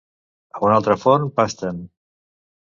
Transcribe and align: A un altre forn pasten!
A 0.55 0.61
un 0.69 0.73
altre 0.77 0.95
forn 1.03 1.27
pasten! 1.41 1.85